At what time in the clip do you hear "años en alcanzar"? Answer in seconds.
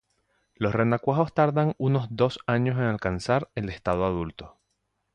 2.47-3.51